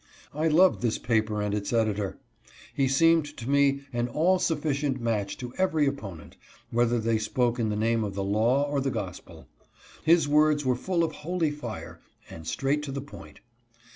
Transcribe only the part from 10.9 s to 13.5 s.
of holy fire, and straight to the point.